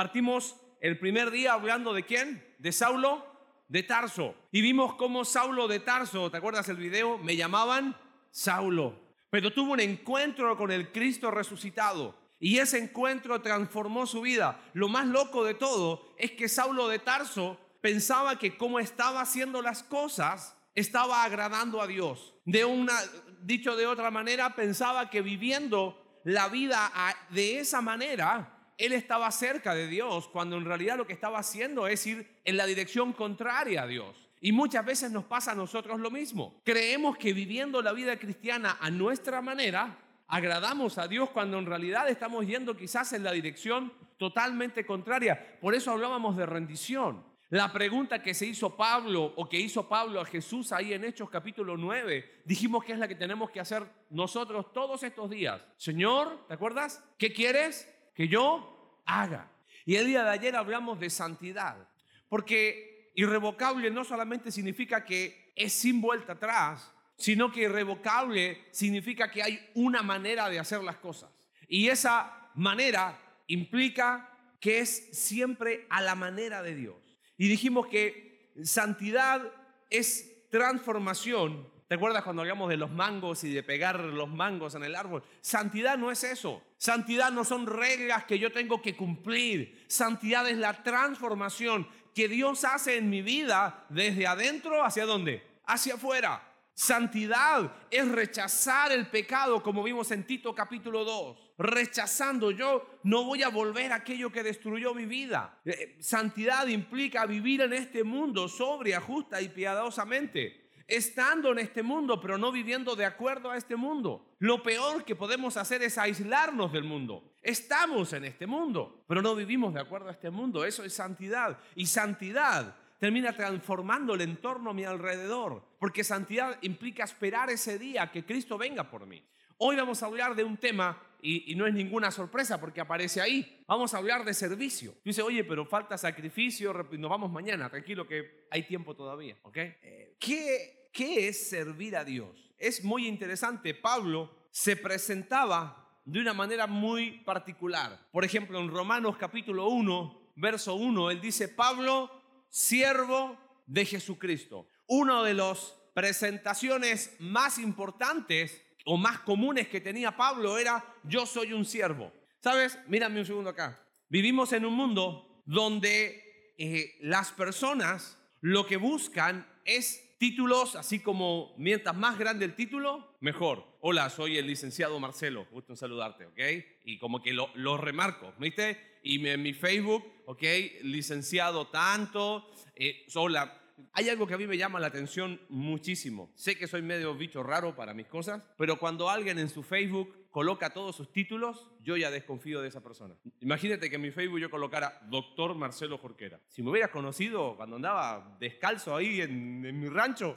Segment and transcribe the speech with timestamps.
[0.00, 2.42] Partimos el primer día hablando de quién?
[2.56, 3.22] De Saulo
[3.68, 4.34] de Tarso.
[4.50, 7.18] Y vimos cómo Saulo de Tarso, ¿te acuerdas el video?
[7.18, 7.94] Me llamaban
[8.30, 8.98] Saulo.
[9.28, 12.14] Pero tuvo un encuentro con el Cristo resucitado.
[12.38, 14.58] Y ese encuentro transformó su vida.
[14.72, 19.60] Lo más loco de todo es que Saulo de Tarso pensaba que como estaba haciendo
[19.60, 22.32] las cosas, estaba agradando a Dios.
[22.46, 22.94] De una,
[23.42, 26.90] dicho de otra manera, pensaba que viviendo la vida
[27.28, 31.86] de esa manera, él estaba cerca de Dios, cuando en realidad lo que estaba haciendo
[31.86, 34.30] es ir en la dirección contraria a Dios.
[34.40, 36.60] Y muchas veces nos pasa a nosotros lo mismo.
[36.64, 39.98] Creemos que viviendo la vida cristiana a nuestra manera,
[40.28, 45.58] agradamos a Dios cuando en realidad estamos yendo quizás en la dirección totalmente contraria.
[45.60, 47.22] Por eso hablábamos de rendición.
[47.50, 51.28] La pregunta que se hizo Pablo o que hizo Pablo a Jesús ahí en Hechos
[51.28, 55.60] capítulo 9, dijimos que es la que tenemos que hacer nosotros todos estos días.
[55.76, 57.04] Señor, ¿te acuerdas?
[57.18, 59.50] ¿Qué quieres que yo haga?
[59.86, 61.88] Y el día de ayer hablamos de santidad,
[62.28, 69.42] porque irrevocable no solamente significa que es sin vuelta atrás, sino que irrevocable significa que
[69.42, 71.30] hay una manera de hacer las cosas.
[71.66, 74.28] Y esa manera implica
[74.60, 77.18] que es siempre a la manera de Dios.
[77.38, 79.50] Y dijimos que santidad
[79.88, 81.66] es transformación.
[81.90, 85.24] ¿Te acuerdas cuando hablamos de los mangos y de pegar los mangos en el árbol?
[85.40, 86.62] Santidad no es eso.
[86.76, 89.84] Santidad no son reglas que yo tengo que cumplir.
[89.88, 95.42] Santidad es la transformación que Dios hace en mi vida desde adentro hacia dónde?
[95.66, 96.40] Hacia afuera.
[96.74, 101.38] Santidad es rechazar el pecado, como vimos en Tito capítulo 2.
[101.58, 105.58] Rechazando, yo no voy a volver a aquello que destruyó mi vida.
[105.64, 110.59] Eh, santidad implica vivir en este mundo sobria, justa y piadosamente.
[110.90, 114.34] Estando en este mundo, pero no viviendo de acuerdo a este mundo.
[114.40, 117.32] Lo peor que podemos hacer es aislarnos del mundo.
[117.42, 120.64] Estamos en este mundo, pero no vivimos de acuerdo a este mundo.
[120.64, 121.60] Eso es santidad.
[121.76, 128.10] Y santidad termina transformando el entorno a mi alrededor, porque santidad implica esperar ese día
[128.10, 129.24] que Cristo venga por mí.
[129.58, 133.62] Hoy vamos a hablar de un tema y, no es ninguna sorpresa porque aparece ahí.
[133.68, 134.94] Vamos a hablar de servicio.
[135.04, 139.56] Dice, oye, pero falta sacrificio, nos vamos mañana, tranquilo que hay tiempo todavía, ¿ok?
[139.56, 142.52] Eh, ¿Qué, ¿Qué es servir a Dios?
[142.58, 143.74] Es muy interesante.
[143.74, 148.08] Pablo se presentaba de una manera muy particular.
[148.10, 152.10] Por ejemplo, en Romanos capítulo 1, verso 1, él dice, Pablo,
[152.48, 154.66] siervo de Jesucristo.
[154.86, 161.52] Una de las presentaciones más importantes o más comunes que tenía Pablo era yo soy
[161.52, 162.12] un siervo.
[162.40, 162.78] ¿Sabes?
[162.88, 163.80] Mírame un segundo acá.
[164.08, 171.54] Vivimos en un mundo donde eh, las personas lo que buscan es títulos, así como
[171.56, 173.64] mientras más grande el título, mejor.
[173.80, 176.38] Hola, soy el licenciado Marcelo, gusto en saludarte, ¿ok?
[176.84, 178.90] Y como que lo, lo remarco, ¿viste?
[179.02, 180.42] y en mi Facebook, ok,
[180.82, 183.56] licenciado tanto, eh, hola.
[183.92, 186.30] Hay algo que a mí me llama la atención muchísimo.
[186.34, 190.14] Sé que soy medio bicho raro para mis cosas, pero cuando alguien en su Facebook
[190.30, 193.14] coloca todos sus títulos, yo ya desconfío de esa persona.
[193.40, 196.40] Imagínate que en mi Facebook yo colocara doctor Marcelo Jorquera.
[196.48, 200.36] Si me hubieras conocido cuando andaba descalzo ahí en, mi rancho,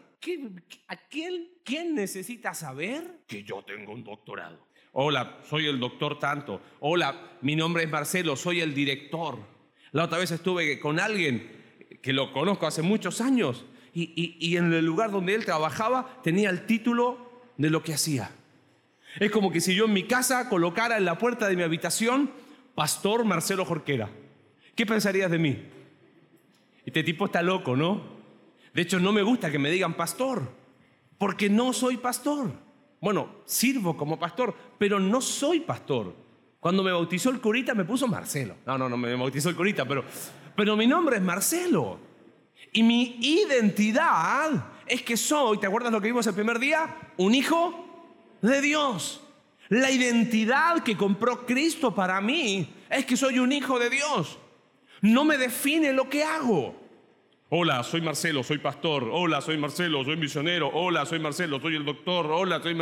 [0.88, 4.68] a quién, ¿quién necesita saber que yo tengo un doctorado?
[4.94, 6.62] Hola, soy el doctor tanto.
[6.80, 9.40] Hola, mi nombre es Marcelo, soy el director.
[9.92, 11.64] La otra vez estuve con alguien
[12.02, 16.66] que lo conozco hace muchos años y, en el lugar donde él trabajaba tenía el
[16.66, 18.32] título de lo que hacía.
[19.20, 22.32] Es como que si yo en mi casa colocara en la puerta de mi habitación
[22.76, 24.10] Pastor Marcelo Jorquera.
[24.76, 25.64] ¿Qué pensarías de mí?
[26.86, 28.02] Este tipo está loco, ¿no?
[28.74, 30.50] De hecho, no me gusta que me digan pastor,
[31.20, 32.52] porque no soy pastor.
[33.00, 36.16] Bueno, sirvo como pastor, pero no soy pastor.
[36.60, 38.56] Cuando me bautizó el curita me puso Marcelo.
[38.66, 40.04] No, no, no me bautizó el curita, pero,
[40.56, 42.00] pero mi nombre es Marcelo.
[42.72, 47.12] Y mi identidad es que soy, ¿te acuerdas lo que vimos el primer día?
[47.18, 47.83] Un hijo
[48.50, 49.22] de Dios.
[49.70, 54.38] La identidad que compró Cristo para mí es que soy un hijo de Dios.
[55.02, 56.76] No me define lo que hago.
[57.50, 59.10] Hola, soy Marcelo, soy pastor.
[59.12, 60.70] Hola, soy Marcelo, soy misionero.
[60.74, 62.28] Hola, soy Marcelo, soy el doctor.
[62.28, 62.78] Hola, soy...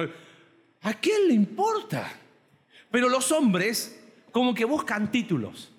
[0.82, 2.12] ¿A quién le importa?
[2.90, 5.72] Pero los hombres como que buscan títulos.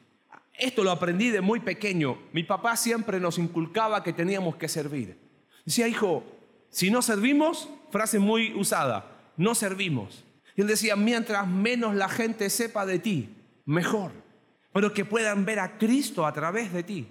[0.55, 2.19] Esto lo aprendí de muy pequeño.
[2.33, 5.19] Mi papá siempre nos inculcaba que teníamos que servir.
[5.65, 6.25] Decía, hijo,
[6.71, 10.25] si no servimos, frase muy usada, no servimos.
[10.57, 13.35] Y él decía, mientras menos la gente sepa de ti,
[13.65, 14.13] mejor.
[14.73, 17.07] Pero que puedan ver a Cristo a través de ti.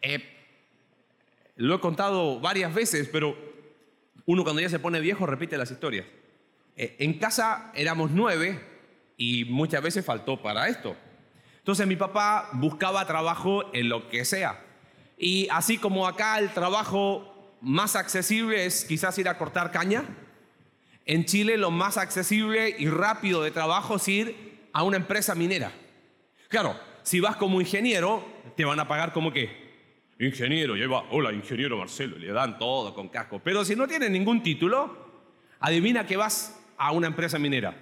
[0.00, 0.22] Eh,
[1.56, 3.36] lo he contado varias veces, pero
[4.26, 6.06] uno cuando ya se pone viejo repite las historias.
[6.76, 8.60] Eh, en casa éramos nueve
[9.16, 10.96] y muchas veces faltó para esto.
[11.58, 14.60] Entonces mi papá buscaba trabajo en lo que sea.
[15.16, 20.04] Y así como acá el trabajo más accesible es quizás ir a cortar caña,
[21.06, 25.72] en Chile lo más accesible y rápido de trabajo es ir a una empresa minera.
[26.48, 28.24] Claro, si vas como ingeniero,
[28.56, 29.62] te van a pagar como que
[30.18, 33.40] ingeniero, lleva, hola ingeniero Marcelo, le dan todo con casco.
[33.42, 35.24] Pero si no tienes ningún título,
[35.58, 37.74] adivina que vas a una empresa minera,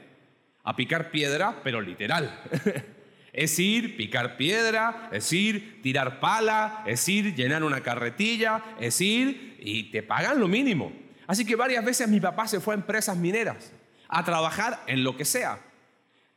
[0.62, 2.42] a picar piedra, pero literal.
[3.32, 9.56] es ir, picar piedra, es ir, tirar pala, es ir, llenar una carretilla, es ir
[9.60, 10.92] y te pagan lo mínimo.
[11.30, 13.70] Así que varias veces mi papá se fue a empresas mineras
[14.08, 15.60] a trabajar en lo que sea.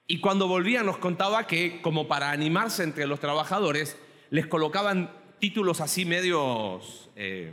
[0.06, 3.98] Y cuando volvía nos contaba que como para animarse entre los trabajadores,
[4.30, 5.10] les colocaban
[5.40, 7.52] títulos así medios, eh,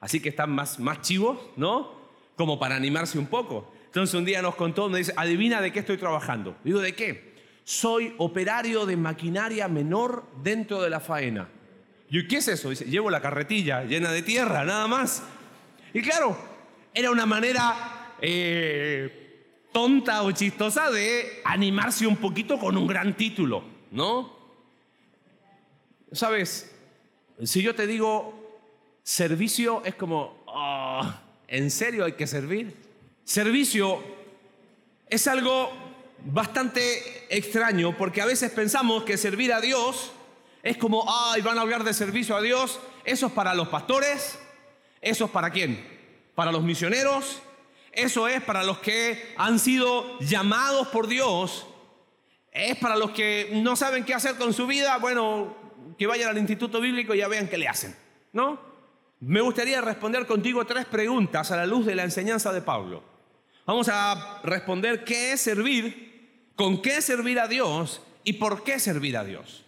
[0.00, 1.92] así que están más, más chivos, ¿no?
[2.34, 3.72] Como para animarse un poco.
[3.84, 6.56] Entonces un día nos contó, me dice, adivina de qué estoy trabajando.
[6.64, 7.36] Digo, ¿de qué?
[7.62, 11.48] Soy operario de maquinaria menor dentro de la faena.
[12.10, 12.70] ¿Y qué es eso?
[12.70, 15.22] Dice, llevo la carretilla llena de tierra, nada más.
[15.92, 16.53] Y claro,
[16.94, 23.64] era una manera eh, tonta o chistosa de animarse un poquito con un gran título,
[23.90, 24.32] ¿no?
[26.12, 26.72] Sabes,
[27.42, 28.62] si yo te digo
[29.02, 31.12] servicio, es como, oh,
[31.48, 32.76] ¿en serio hay que servir?
[33.24, 34.00] Servicio
[35.08, 35.72] es algo
[36.24, 40.12] bastante extraño porque a veces pensamos que servir a Dios
[40.62, 44.38] es como, ay, van a hablar de servicio a Dios, eso es para los pastores,
[45.00, 45.93] eso es para quién?
[46.34, 47.40] Para los misioneros,
[47.92, 51.66] eso es para los que han sido llamados por Dios,
[52.50, 55.56] es para los que no saben qué hacer con su vida, bueno,
[55.98, 57.94] que vayan al instituto bíblico y ya vean qué le hacen,
[58.32, 58.58] ¿no?
[59.20, 63.02] Me gustaría responder contigo tres preguntas a la luz de la enseñanza de Pablo.
[63.64, 69.16] Vamos a responder qué es servir, con qué servir a Dios y por qué servir
[69.16, 69.64] a Dios.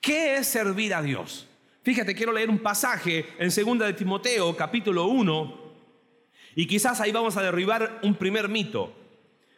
[0.00, 1.46] ¿Qué es servir a Dios?
[1.82, 5.65] Fíjate, quiero leer un pasaje en 2 de Timoteo, capítulo 1,
[6.58, 8.90] y quizás ahí vamos a derribar un primer mito.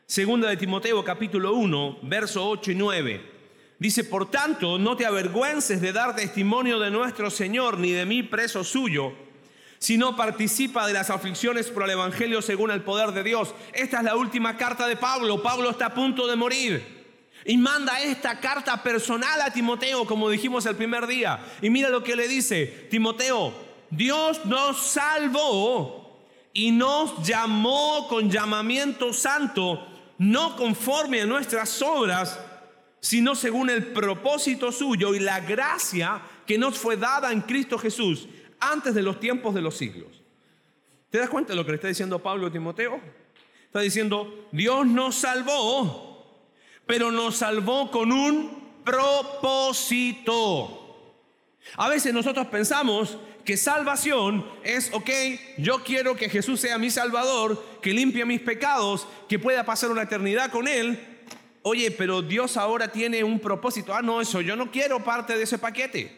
[0.04, 3.30] Segunda de Timoteo capítulo 1, verso 8 y 9.
[3.78, 8.24] Dice, por tanto, no te avergüences de dar testimonio de nuestro Señor, ni de mí
[8.24, 9.12] preso suyo,
[9.78, 13.54] sino participa de las aflicciones por el Evangelio según el poder de Dios.
[13.72, 15.40] Esta es la última carta de Pablo.
[15.40, 16.98] Pablo está a punto de morir.
[17.44, 21.38] Y manda esta carta personal a Timoteo, como dijimos el primer día.
[21.62, 23.54] Y mira lo que le dice, Timoteo,
[23.88, 26.07] Dios nos salvó
[26.52, 29.86] y nos llamó con llamamiento santo,
[30.18, 32.38] no conforme a nuestras obras,
[33.00, 38.26] sino según el propósito suyo y la gracia que nos fue dada en Cristo Jesús
[38.58, 40.22] antes de los tiempos de los siglos.
[41.10, 43.00] ¿Te das cuenta de lo que le está diciendo Pablo a Timoteo?
[43.66, 46.42] Está diciendo, Dios nos salvó,
[46.86, 50.78] pero nos salvó con un propósito.
[51.76, 53.18] A veces nosotros pensamos
[53.48, 55.08] que salvación es, ok,
[55.56, 60.02] yo quiero que Jesús sea mi Salvador, que limpie mis pecados, que pueda pasar una
[60.02, 61.00] eternidad con Él.
[61.62, 63.94] Oye, pero Dios ahora tiene un propósito.
[63.94, 66.14] Ah, no, eso, yo no quiero parte de ese paquete.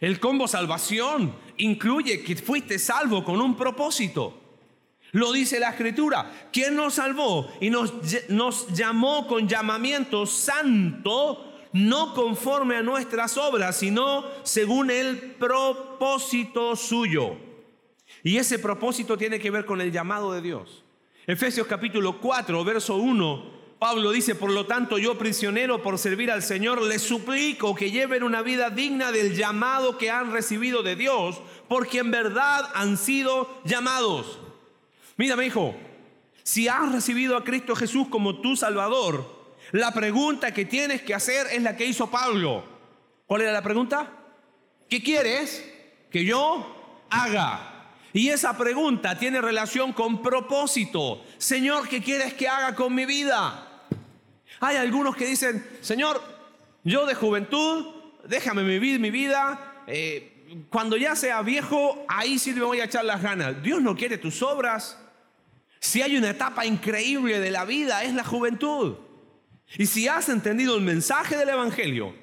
[0.00, 4.36] El combo salvación incluye que fuiste salvo con un propósito.
[5.12, 6.48] Lo dice la escritura.
[6.52, 7.94] ¿Quién nos salvó y nos,
[8.28, 11.45] nos llamó con llamamiento santo?
[11.76, 17.36] No conforme a nuestras obras, sino según el propósito suyo.
[18.22, 20.82] Y ese propósito tiene que ver con el llamado de Dios.
[21.26, 26.42] Efesios capítulo 4, verso 1, Pablo dice, por lo tanto yo prisionero por servir al
[26.42, 31.42] Señor, les suplico que lleven una vida digna del llamado que han recibido de Dios,
[31.68, 34.38] porque en verdad han sido llamados.
[35.18, 35.76] Mira, mi hijo,
[36.42, 39.35] si has recibido a Cristo Jesús como tu Salvador,
[39.72, 42.64] la pregunta que tienes que hacer es la que hizo Pablo.
[43.26, 44.10] ¿Cuál era la pregunta?
[44.88, 45.64] ¿Qué quieres
[46.10, 47.72] que yo haga?
[48.12, 51.24] Y esa pregunta tiene relación con propósito.
[51.38, 53.84] Señor, ¿qué quieres que haga con mi vida?
[54.60, 56.22] Hay algunos que dicen, Señor,
[56.84, 57.86] yo de juventud,
[58.26, 59.82] déjame vivir mi vida.
[59.86, 63.62] Eh, cuando ya sea viejo, ahí sí me voy a echar las ganas.
[63.62, 64.98] Dios no quiere tus obras.
[65.80, 68.96] Si hay una etapa increíble de la vida, es la juventud.
[69.78, 72.14] Y si has entendido el mensaje del Evangelio,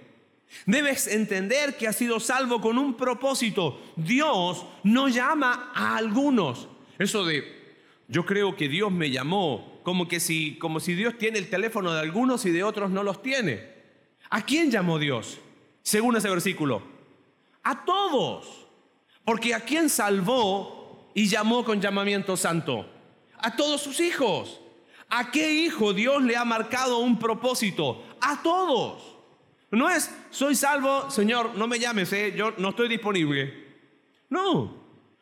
[0.66, 3.82] debes entender que has sido salvo con un propósito.
[3.96, 6.68] Dios no llama a algunos.
[6.98, 7.44] Eso de,
[8.08, 11.94] yo creo que Dios me llamó, como, que si, como si Dios tiene el teléfono
[11.94, 13.74] de algunos y de otros no los tiene.
[14.30, 15.40] ¿A quién llamó Dios?
[15.82, 16.82] Según ese versículo.
[17.64, 18.68] A todos.
[19.26, 22.90] Porque a quién salvó y llamó con llamamiento santo?
[23.38, 24.62] A todos sus hijos.
[25.16, 28.04] ¿A qué hijo Dios le ha marcado un propósito?
[28.20, 29.16] A todos.
[29.70, 33.54] No es, soy salvo, Señor, no me llames, eh, yo no estoy disponible.
[34.30, 34.76] No.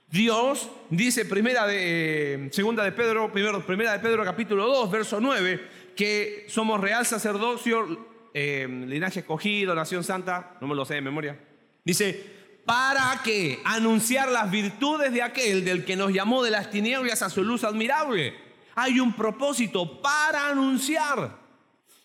[0.10, 6.45] Dios dice primera de segunda de Pedro, primera de Pedro capítulo 2, verso 9, que
[6.48, 11.38] somos real sacerdocio, eh, linaje escogido, nación santa, no me lo sé de memoria.
[11.83, 12.24] Dice,
[12.63, 17.29] para que anunciar las virtudes de aquel del que nos llamó de las tinieblas a
[17.29, 18.40] su luz admirable.
[18.75, 21.37] Hay un propósito para anunciar.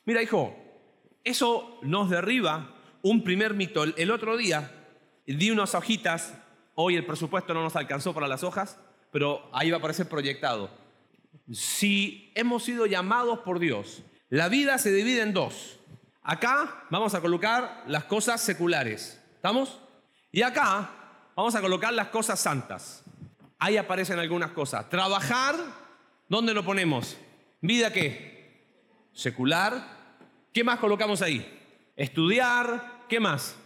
[0.04, 0.56] Mira, hijo,
[1.24, 3.84] eso nos derriba un primer mito.
[3.84, 4.72] El otro día
[5.26, 6.34] di unas hojitas,
[6.74, 8.78] hoy el presupuesto no nos alcanzó para las hojas,
[9.12, 10.70] pero ahí va a aparecer proyectado.
[11.52, 15.78] Si hemos sido llamados por Dios, la vida se divide en dos.
[16.22, 19.22] Acá vamos a colocar las cosas seculares.
[19.36, 19.80] ¿Estamos?
[20.32, 20.90] Y acá
[21.36, 23.04] vamos a colocar las cosas santas.
[23.58, 24.88] Ahí aparecen algunas cosas.
[24.90, 25.54] Trabajar,
[26.28, 27.16] ¿dónde lo ponemos?
[27.60, 28.64] ¿Vida qué?
[29.12, 29.96] Secular.
[30.52, 31.46] ¿Qué más colocamos ahí?
[31.96, 33.04] Estudiar.
[33.08, 33.56] ¿Qué más?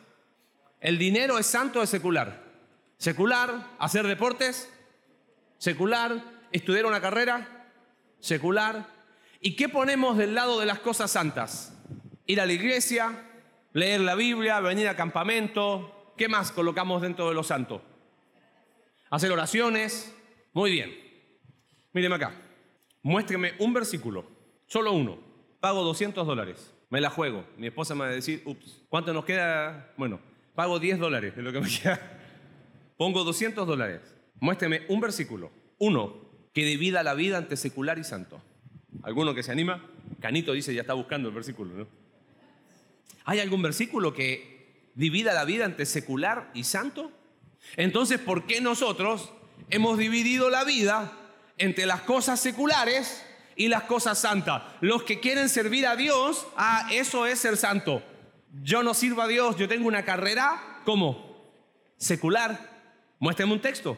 [0.81, 2.43] ¿El dinero es santo o es secular?
[2.97, 3.69] Secular.
[3.79, 4.73] ¿Hacer deportes?
[5.59, 6.23] Secular.
[6.53, 7.67] ¿Estudiar una carrera?
[8.21, 8.87] Secular.
[9.41, 11.73] ¿Y qué ponemos del lado de las cosas santas?
[12.27, 13.25] Ir a la iglesia,
[13.73, 17.81] leer la Biblia, venir a campamento, ¿Qué más colocamos dentro de los santos?
[19.09, 20.15] Hacer oraciones.
[20.53, 20.95] Muy bien.
[21.95, 22.35] Míreme acá.
[23.03, 24.25] Muéstreme un versículo.
[24.67, 25.19] Solo uno.
[25.61, 26.73] Pago 200 dólares.
[26.91, 27.45] Me la juego.
[27.57, 29.93] Mi esposa me va a decir, ups, ¿cuánto nos queda?
[29.97, 30.21] Bueno,
[30.55, 32.19] pago 10 dólares de lo que me queda.
[32.97, 34.01] Pongo 200 dólares.
[34.41, 35.51] Muéstreme un versículo.
[35.79, 36.15] Uno,
[36.53, 38.43] que divida la vida ante secular y santo.
[39.03, 39.85] ¿Alguno que se anima?
[40.21, 41.87] Canito dice, ya está buscando el versículo, ¿no?
[43.25, 47.13] ¿Hay algún versículo que divida la vida entre secular y santo?
[47.77, 49.33] Entonces, ¿por qué nosotros
[49.71, 51.13] hemos dividido la vida
[51.61, 53.25] entre las cosas seculares
[53.55, 54.63] y las cosas santas?
[54.81, 58.03] Los que quieren servir a Dios, ah, eso es ser santo.
[58.63, 61.53] Yo no sirvo a Dios, yo tengo una carrera, ¿cómo?
[61.97, 62.69] Secular.
[63.21, 63.97] Muéstrame un texto.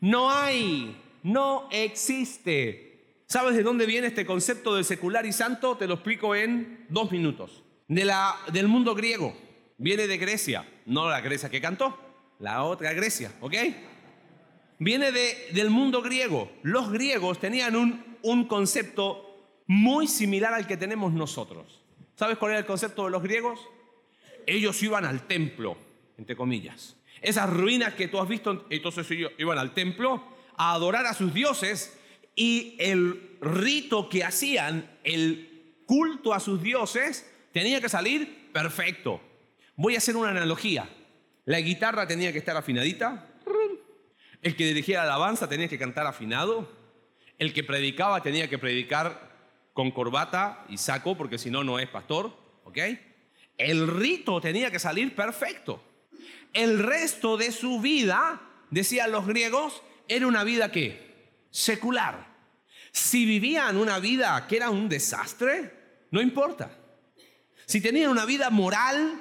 [0.00, 3.24] No hay, no existe.
[3.26, 5.76] ¿Sabes de dónde viene este concepto de secular y santo?
[5.76, 7.62] Te lo explico en dos minutos.
[7.86, 9.36] De la, del mundo griego.
[9.78, 11.96] Viene de Grecia, no la Grecia que cantó,
[12.40, 13.54] la otra Grecia, ¿ok?
[14.78, 16.50] Viene de, del mundo griego.
[16.62, 19.24] Los griegos tenían un, un concepto
[19.66, 21.82] muy similar al que tenemos nosotros.
[22.16, 23.60] ¿Sabes cuál era el concepto de los griegos?
[24.46, 25.76] Ellos iban al templo,
[26.16, 26.96] entre comillas.
[27.20, 30.22] Esas ruinas que tú has visto, entonces ellos iban al templo
[30.56, 31.98] a adorar a sus dioses
[32.34, 39.20] y el rito que hacían, el culto a sus dioses, tenía que salir perfecto.
[39.76, 40.88] Voy a hacer una analogía.
[41.44, 43.26] La guitarra tenía que estar afinadita.
[44.42, 46.70] El que dirigía la alabanza tenía que cantar afinado.
[47.38, 49.28] El que predicaba tenía que predicar
[49.72, 52.32] con corbata y saco, porque si no, no es pastor.
[52.64, 52.78] ¿Ok?
[53.56, 55.82] El rito tenía que salir perfecto.
[56.52, 58.40] El resto de su vida,
[58.70, 62.26] decían los griegos, era una vida que secular.
[62.92, 66.70] Si vivían una vida que era un desastre, no importa.
[67.66, 69.20] Si tenían una vida moral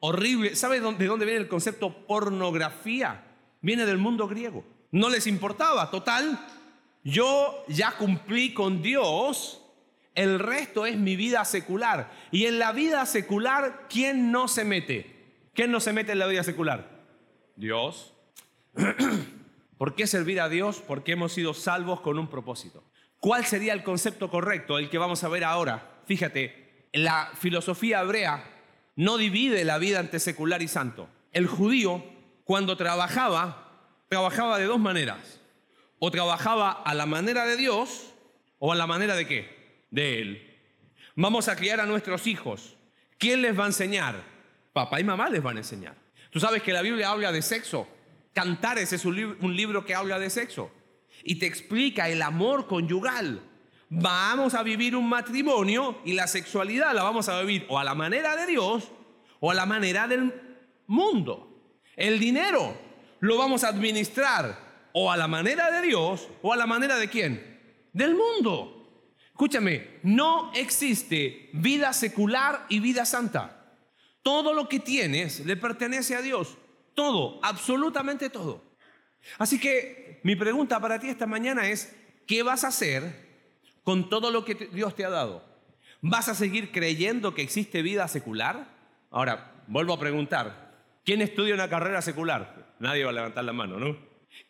[0.00, 0.56] horrible.
[0.56, 3.29] ¿Sabe de dónde viene el concepto pornografía?
[3.60, 4.64] Viene del mundo griego.
[4.90, 6.38] No les importaba, total.
[7.04, 9.62] Yo ya cumplí con Dios,
[10.14, 12.12] el resto es mi vida secular.
[12.30, 15.20] Y en la vida secular, ¿quién no se mete?
[15.54, 16.88] ¿Quién no se mete en la vida secular?
[17.56, 18.14] Dios.
[19.78, 20.82] ¿Por qué servir a Dios?
[20.86, 22.84] Porque hemos sido salvos con un propósito.
[23.18, 24.78] ¿Cuál sería el concepto correcto?
[24.78, 26.02] El que vamos a ver ahora.
[26.06, 28.44] Fíjate, la filosofía hebrea
[28.96, 31.08] no divide la vida entre secular y santo.
[31.32, 32.02] El judío,
[32.50, 33.78] cuando trabajaba,
[34.08, 35.38] trabajaba de dos maneras.
[36.00, 38.12] O trabajaba a la manera de Dios
[38.58, 39.84] o a la manera de qué?
[39.92, 40.58] De Él.
[41.14, 42.76] Vamos a criar a nuestros hijos.
[43.18, 44.16] ¿Quién les va a enseñar?
[44.72, 45.94] Papá y mamá les van a enseñar.
[46.30, 47.86] Tú sabes que la Biblia habla de sexo.
[48.34, 50.72] Cantares es un, un libro que habla de sexo.
[51.22, 53.42] Y te explica el amor conyugal.
[53.90, 57.94] Vamos a vivir un matrimonio y la sexualidad la vamos a vivir o a la
[57.94, 58.90] manera de Dios
[59.38, 60.34] o a la manera del
[60.88, 61.49] mundo.
[61.96, 62.76] El dinero
[63.20, 67.08] lo vamos a administrar o a la manera de Dios o a la manera de
[67.08, 67.60] quién?
[67.92, 68.76] Del mundo.
[69.30, 73.74] Escúchame, no existe vida secular y vida santa.
[74.22, 76.56] Todo lo que tienes le pertenece a Dios.
[76.94, 78.62] Todo, absolutamente todo.
[79.38, 81.94] Así que mi pregunta para ti esta mañana es,
[82.26, 83.28] ¿qué vas a hacer
[83.82, 85.44] con todo lo que Dios te ha dado?
[86.02, 88.68] ¿Vas a seguir creyendo que existe vida secular?
[89.10, 90.69] Ahora, vuelvo a preguntar,
[91.04, 92.74] ¿quién estudia una carrera secular?
[92.78, 93.96] Nadie va a levantar la mano, ¿no?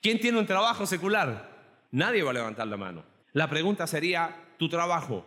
[0.00, 1.86] ¿Quién tiene un trabajo secular?
[1.90, 3.04] Nadie va a levantar la mano.
[3.32, 5.26] La pregunta sería, ¿tu trabajo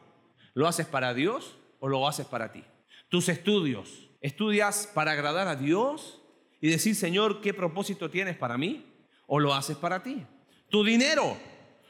[0.54, 2.64] lo haces para Dios o lo haces para ti?
[3.10, 6.22] ¿Tus estudios ¿Estudias para agradar a Dios
[6.62, 8.86] y decir, Señor, ¿qué propósito tienes para mí?
[9.28, 10.26] ¿O lo haces para ti?
[10.70, 11.36] Tu dinero,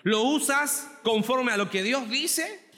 [0.02, 2.72] ¿lo usas conforme a lo que Dios dice?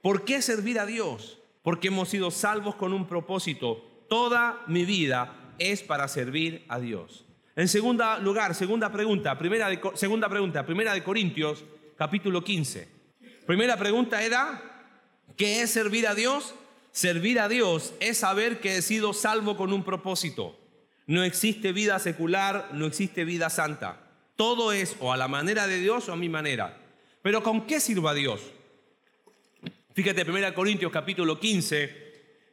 [0.00, 1.38] ¿Por qué servir a Dios?
[1.64, 3.84] Porque hemos sido salvos con un propósito.
[4.08, 7.24] Toda mi vida es para servir a Dios.
[7.54, 11.62] En segundo lugar, segunda pregunta, primera de, segunda pregunta, primera de Corintios,
[11.96, 12.88] capítulo 15.
[13.46, 14.62] Primera pregunta era,
[15.36, 16.54] ¿qué es servir a Dios?
[16.90, 20.58] Servir a Dios es saber que he sido salvo con un propósito.
[21.06, 24.00] No existe vida secular, no existe vida santa.
[24.36, 26.78] Todo es o a la manera de Dios o a mi manera.
[27.20, 28.40] Pero ¿con qué sirva Dios?
[29.92, 32.09] Fíjate, 1 Corintios capítulo 15,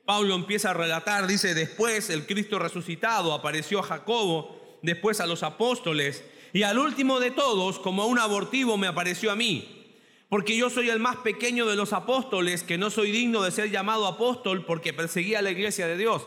[0.07, 5.43] Pablo empieza a relatar, dice, después el Cristo resucitado apareció a Jacobo, después a los
[5.43, 6.23] apóstoles,
[6.53, 9.85] y al último de todos, como a un abortivo, me apareció a mí.
[10.29, 13.69] Porque yo soy el más pequeño de los apóstoles, que no soy digno de ser
[13.69, 16.25] llamado apóstol porque perseguía a la iglesia de Dios.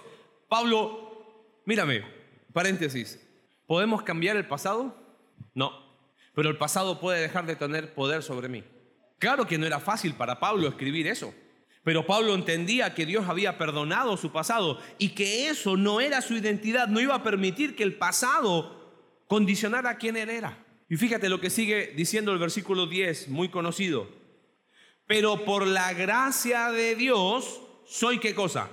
[0.50, 1.24] Pablo,
[1.64, 2.04] mírame,
[2.52, 3.18] paréntesis,
[3.66, 4.94] ¿podemos cambiar el pasado?
[5.54, 5.72] No,
[6.34, 8.62] pero el pasado puede dejar de tener poder sobre mí.
[9.18, 11.32] Claro que no era fácil para Pablo escribir eso,
[11.82, 16.34] pero Pablo entendía que Dios había perdonado su pasado y que eso no era su
[16.34, 18.78] identidad, no iba a permitir que el pasado
[19.26, 20.58] condicionara quién él era.
[20.90, 24.08] Y fíjate lo que sigue diciendo el versículo 10, muy conocido.
[25.06, 28.68] Pero por la gracia de Dios, ¿soy qué cosa?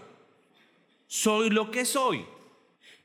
[1.07, 2.25] Soy lo que soy.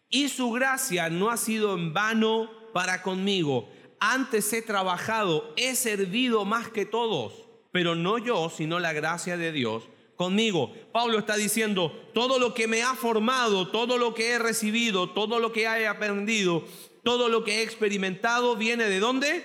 [0.09, 3.71] Y su gracia no ha sido en vano para conmigo.
[4.01, 9.53] Antes he trabajado, he servido más que todos, pero no yo, sino la gracia de
[9.53, 9.85] Dios
[10.23, 10.73] conmigo.
[10.93, 15.41] Pablo está diciendo, todo lo que me ha formado, todo lo que he recibido, todo
[15.41, 16.65] lo que he aprendido,
[17.03, 19.45] todo lo que he experimentado viene de dónde?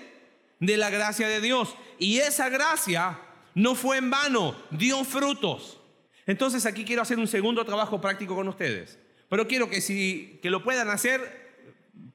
[0.60, 1.76] De la gracia de Dios.
[1.98, 3.20] Y esa gracia
[3.56, 5.80] no fue en vano, dio frutos.
[6.28, 9.00] Entonces aquí quiero hacer un segundo trabajo práctico con ustedes.
[9.30, 11.58] Pero quiero que si que lo puedan hacer,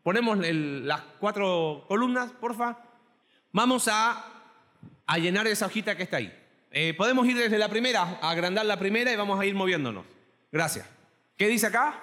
[0.05, 2.79] ponemos las cuatro columnas, porfa.
[3.51, 4.25] Vamos a,
[5.05, 6.42] a llenar esa hojita que está ahí.
[6.73, 10.07] Eh, podemos ir desde la primera, agrandar la primera y vamos a ir moviéndonos.
[10.51, 10.87] Gracias.
[11.37, 12.03] ¿Qué dice acá?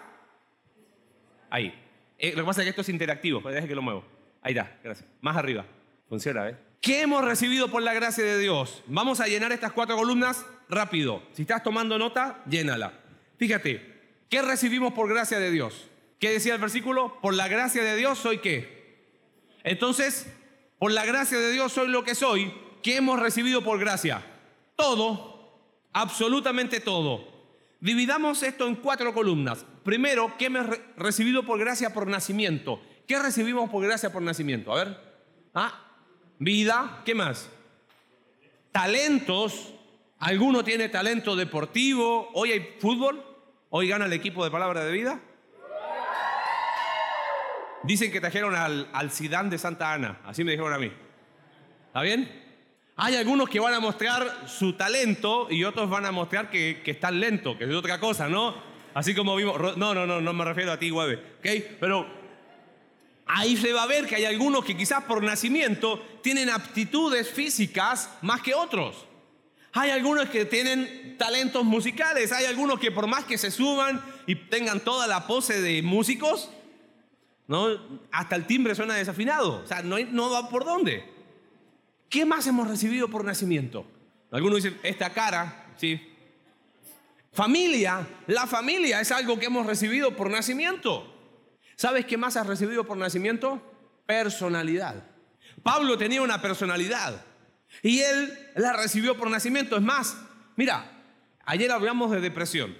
[1.49, 1.73] Ahí.
[2.19, 4.03] Eh, lo que pasa es que esto es interactivo, pues que lo muevo.
[4.41, 5.09] Ahí está, gracias.
[5.21, 5.65] Más arriba.
[6.07, 6.55] Funciona, ¿ves?
[6.81, 8.83] ¿Qué hemos recibido por la gracia de Dios?
[8.87, 11.23] Vamos a llenar estas cuatro columnas rápido.
[11.33, 12.93] Si estás tomando nota, llénala.
[13.37, 15.87] Fíjate, ¿qué recibimos por gracia de Dios?
[16.19, 17.19] ¿Qué decía el versículo?
[17.21, 18.97] Por la gracia de Dios soy qué.
[19.63, 20.31] Entonces,
[20.77, 22.53] por la gracia de Dios soy lo que soy.
[22.83, 24.23] ¿Qué hemos recibido por gracia?
[24.79, 25.59] Todo,
[25.91, 27.27] absolutamente todo.
[27.81, 29.65] Dividamos esto en cuatro columnas.
[29.83, 32.81] Primero, ¿qué hemos recibido por gracia por nacimiento?
[33.05, 34.71] ¿Qué recibimos por gracia por nacimiento?
[34.71, 34.97] A ver.
[35.53, 35.83] Ah,
[36.39, 37.49] vida, ¿qué más?
[38.71, 39.73] Talentos.
[40.19, 42.29] ¿Alguno tiene talento deportivo?
[42.33, 43.23] ¿Hoy hay fútbol?
[43.69, 45.19] ¿Hoy gana el equipo de palabra de vida?
[47.83, 50.21] Dicen que trajeron al, al Sidán de Santa Ana.
[50.25, 50.91] Así me dijeron a mí.
[51.87, 52.48] ¿Está bien?
[53.01, 57.17] Hay algunos que van a mostrar su talento y otros van a mostrar que, están
[57.17, 58.53] lentos, que es otra cosa, ¿no?
[58.93, 61.77] Así como vimos, no, no, no, no me refiero a ti, Hueve, ¿ok?
[61.79, 62.05] Pero
[63.25, 68.17] ahí se va a ver que hay algunos que quizás por nacimiento tienen aptitudes físicas
[68.21, 69.05] más que otros.
[69.71, 74.35] Hay algunos que tienen talentos musicales, hay algunos que por más que se suban y
[74.35, 76.49] tengan toda la pose de músicos,
[77.47, 77.69] ¿no?
[78.11, 81.17] hasta el timbre suena desafinado, o sea, no, no va por dónde.
[82.09, 83.85] ¿Qué más hemos recibido por nacimiento?
[84.31, 86.01] Algunos dicen, esta cara, sí.
[87.31, 91.15] Familia, la familia es algo que hemos recibido por nacimiento.
[91.75, 93.61] ¿Sabes qué más has recibido por nacimiento?
[94.05, 95.03] Personalidad.
[95.61, 97.23] Pablo tenía una personalidad
[97.83, 99.77] y él la recibió por nacimiento.
[99.77, 100.17] Es más,
[100.55, 100.91] mira,
[101.45, 102.75] ayer hablamos de depresión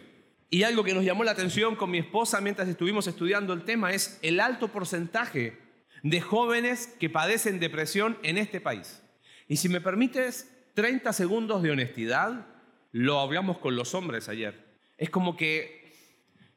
[0.50, 3.94] y algo que nos llamó la atención con mi esposa mientras estuvimos estudiando el tema
[3.94, 5.58] es el alto porcentaje
[6.02, 9.02] de jóvenes que padecen depresión en este país.
[9.50, 12.46] Y si me permites 30 segundos de honestidad,
[12.92, 14.64] lo hablamos con los hombres ayer.
[14.96, 15.92] Es como que,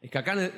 [0.02, 0.52] es que acá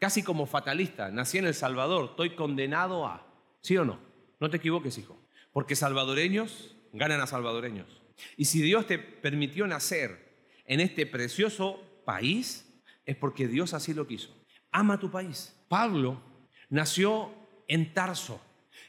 [0.00, 3.24] casi como fatalista, nací en El Salvador, estoy condenado a,
[3.62, 4.00] ¿sí o no?
[4.40, 5.16] No te equivoques, hijo,
[5.52, 8.02] porque salvadoreños ganan a salvadoreños.
[8.36, 12.66] Y si Dios te permitió nacer en este precioso país,
[13.04, 14.34] es porque Dios así lo quiso.
[14.72, 15.54] Ama tu país.
[15.68, 16.20] Pablo
[16.68, 17.30] nació
[17.68, 18.40] en Tarso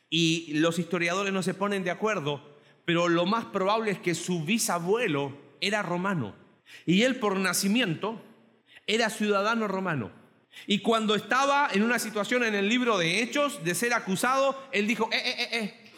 [0.09, 2.56] y los historiadores no se ponen de acuerdo
[2.87, 6.33] pero lo más probable es que su bisabuelo era romano
[6.85, 8.21] y él por nacimiento
[8.85, 10.09] era ciudadano romano.
[10.67, 14.87] Y cuando estaba en una situación en el libro de Hechos de ser acusado, él
[14.87, 15.91] dijo, eh, eh, eh, eh,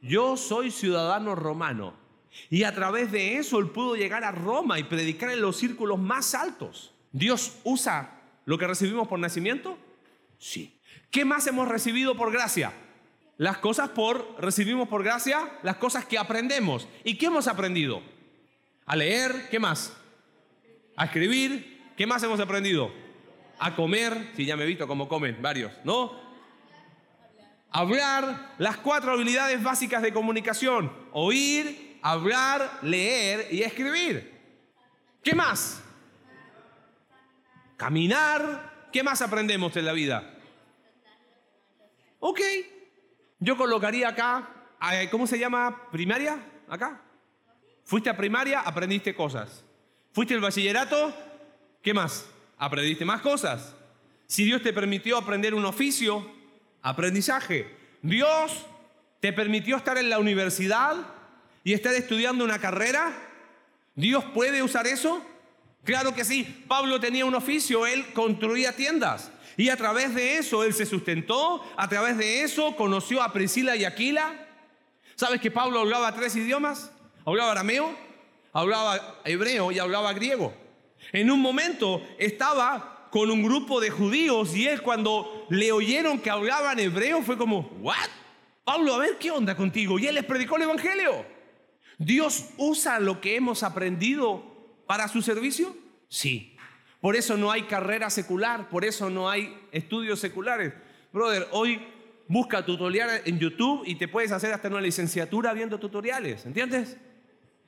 [0.00, 1.92] yo soy ciudadano romano.
[2.48, 5.98] Y a través de eso él pudo llegar a Roma y predicar en los círculos
[5.98, 6.94] más altos.
[7.12, 9.76] Dios usa ¿Lo que recibimos por nacimiento?
[10.38, 10.80] Sí.
[11.10, 12.72] ¿Qué más hemos recibido por gracia?
[13.40, 16.86] Las cosas por, recibimos por gracia, las cosas que aprendemos.
[17.04, 18.02] ¿Y qué hemos aprendido?
[18.84, 19.96] A leer, ¿qué más?
[20.94, 22.92] A escribir, ¿qué más hemos aprendido?
[23.58, 26.20] A comer, si ya me he visto cómo comen varios, ¿no?
[27.70, 30.92] Hablar, las cuatro habilidades básicas de comunicación.
[31.12, 34.38] Oír, hablar, leer y escribir.
[35.22, 35.82] ¿Qué más?
[37.78, 38.88] Caminar.
[38.92, 40.38] ¿Qué más aprendemos en la vida?
[42.18, 42.40] Ok.
[43.40, 44.48] Yo colocaría acá,
[45.10, 45.88] ¿cómo se llama?
[45.90, 46.38] ¿Primaria?
[46.68, 47.00] Acá.
[47.84, 49.64] Fuiste a primaria, aprendiste cosas.
[50.12, 51.14] Fuiste al bachillerato,
[51.82, 52.28] ¿qué más?
[52.58, 53.74] Aprendiste más cosas.
[54.26, 56.30] Si Dios te permitió aprender un oficio,
[56.82, 57.74] aprendizaje.
[58.02, 58.66] Dios
[59.20, 60.96] te permitió estar en la universidad
[61.64, 63.10] y estar estudiando una carrera.
[63.94, 65.24] ¿Dios puede usar eso?
[65.84, 66.64] Claro que sí.
[66.68, 69.32] Pablo tenía un oficio, él construía tiendas.
[69.56, 73.76] Y a través de eso él se sustentó, a través de eso conoció a Priscila
[73.76, 74.46] y Aquila.
[75.16, 76.90] ¿Sabes que Pablo hablaba tres idiomas?
[77.26, 77.94] Hablaba arameo,
[78.52, 80.54] hablaba hebreo y hablaba griego.
[81.12, 86.30] En un momento estaba con un grupo de judíos y él cuando le oyeron que
[86.30, 87.96] hablaban hebreo fue como, ¿what?
[88.64, 89.98] Pablo, a ver qué onda contigo.
[89.98, 91.26] Y él les predicó el Evangelio.
[91.98, 94.49] ¿Dios usa lo que hemos aprendido
[94.90, 95.76] para su servicio?
[96.08, 96.56] Sí.
[97.00, 100.72] Por eso no hay carrera secular, por eso no hay estudios seculares.
[101.12, 101.80] Brother, hoy
[102.26, 106.96] busca tutoriales en YouTube y te puedes hacer hasta una licenciatura viendo tutoriales, ¿entiendes?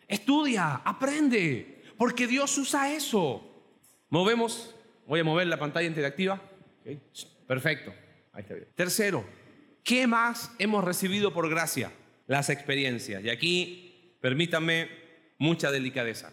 [0.09, 3.49] Estudia, aprende, porque Dios usa eso.
[4.09, 4.75] Movemos,
[5.07, 6.43] voy a mover la pantalla interactiva.
[7.47, 7.95] Perfecto,
[8.33, 8.67] ahí está bien.
[8.75, 9.25] Tercero,
[9.85, 11.93] ¿qué más hemos recibido por gracia?
[12.27, 13.23] Las experiencias.
[13.23, 14.89] Y aquí, permítanme,
[15.39, 16.33] mucha delicadeza.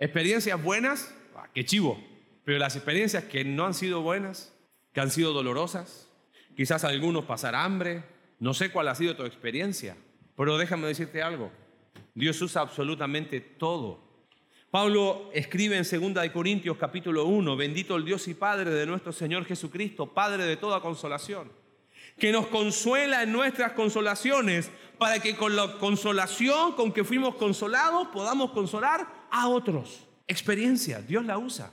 [0.00, 2.02] Experiencias buenas, ah, qué chivo.
[2.44, 4.56] Pero las experiencias que no han sido buenas,
[4.94, 6.08] que han sido dolorosas,
[6.56, 8.02] quizás algunos pasar hambre,
[8.38, 9.98] no sé cuál ha sido tu experiencia,
[10.38, 11.52] pero déjame decirte algo.
[12.14, 14.00] Dios usa absolutamente todo.
[14.70, 19.44] Pablo escribe en 2 Corintios capítulo 1, bendito el Dios y Padre de nuestro Señor
[19.44, 21.52] Jesucristo, Padre de toda consolación,
[22.18, 28.08] que nos consuela en nuestras consolaciones, para que con la consolación con que fuimos consolados
[28.08, 30.06] podamos consolar a otros.
[30.26, 31.72] Experiencia, Dios la usa.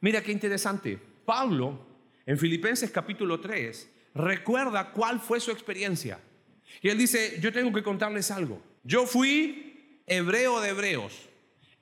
[0.00, 0.98] Mira qué interesante.
[1.24, 1.78] Pablo,
[2.26, 6.20] en Filipenses capítulo 3, recuerda cuál fue su experiencia.
[6.82, 8.60] Y él dice, yo tengo que contarles algo.
[8.82, 11.28] Yo fui hebreo de hebreos.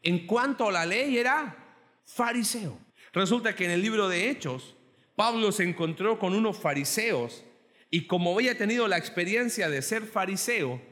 [0.03, 1.57] En cuanto a la ley era
[2.05, 2.79] fariseo.
[3.13, 4.75] Resulta que en el libro de Hechos,
[5.17, 7.45] Pablo se encontró con unos fariseos
[7.91, 10.83] y como había tenido la experiencia de ser fariseo,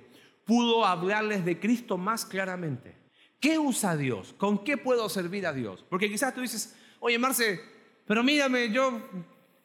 [0.45, 2.95] pudo hablarles de Cristo más claramente.
[3.43, 4.37] ¿Qué usa Dios?
[4.39, 5.85] ¿Con qué puedo servir a Dios?
[5.91, 7.61] Porque quizás tú dices, oye Marce,
[8.07, 9.01] pero mírame, yo,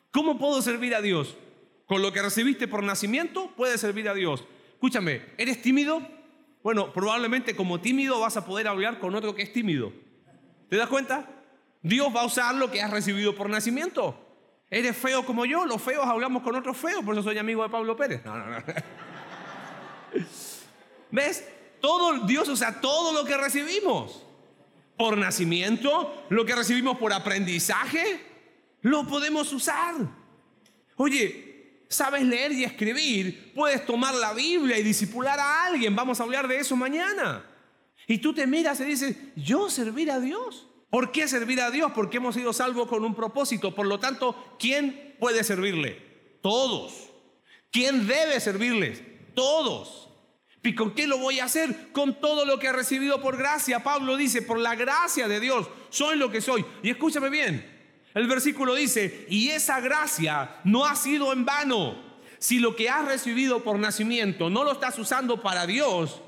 [0.10, 1.38] ¿cómo puedo servir a Dios?
[1.86, 4.44] Con lo que recibiste por nacimiento, puedes servir a Dios.
[4.74, 6.02] Escúchame, ¿eres tímido?
[6.63, 9.94] Bueno, probablemente como tímido vas a poder hablar con otro que es tímido.
[10.70, 11.30] ¿Te das cuenta?
[11.84, 14.20] Dios va a usar lo que has recibido por nacimiento.
[14.72, 15.68] ¿Eres feo como yo?
[15.68, 18.26] Los feos hablamos con otros feos, por eso soy amigo de Pablo Pérez.
[18.26, 18.58] No, no, no.
[21.12, 21.48] ¿Ves?
[21.82, 24.24] Todo, Dios usa todo lo que recibimos
[24.98, 28.26] por nacimiento, lo que recibimos por aprendizaje,
[28.82, 29.96] lo podemos usar.
[30.96, 36.24] Oye, sabes leer y escribir, puedes tomar la Biblia y disipular a alguien, vamos a
[36.24, 37.46] hablar de eso mañana.
[38.08, 40.68] Y tú te miras y dices, yo servir a Dios.
[40.90, 41.92] ¿Por qué servir a Dios?
[41.94, 43.76] Porque hemos sido salvos con un propósito.
[43.76, 46.02] Por lo tanto, ¿quién puede servirle?
[46.42, 47.10] Todos.
[47.72, 49.02] ¿Quién debe servirles?
[49.34, 50.07] Todos.
[50.63, 51.91] ¿Y con qué lo voy a hacer?
[51.91, 53.84] Con todo lo que he recibido por gracia.
[53.84, 56.65] Pablo dice, por la gracia de Dios, soy lo que soy.
[56.84, 57.65] Y escúchame bien,
[58.13, 62.06] el versículo dice, y esa gracia no ha sido en vano.
[62.39, 66.22] Si lo que has recibido por nacimiento no lo estás usando para Dios,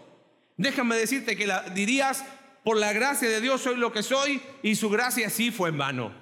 [0.57, 2.23] déjame decirte que la, dirías,
[2.63, 5.77] por la gracia de Dios soy lo que soy y su gracia sí fue en
[5.77, 6.13] vano.